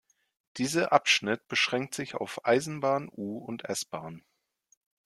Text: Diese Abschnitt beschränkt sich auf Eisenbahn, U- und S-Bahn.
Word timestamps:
Diese 0.57 0.91
Abschnitt 0.91 1.47
beschränkt 1.47 1.93
sich 1.93 2.15
auf 2.15 2.43
Eisenbahn, 2.43 3.07
U- 3.15 3.37
und 3.37 3.65
S-Bahn. 3.65 4.23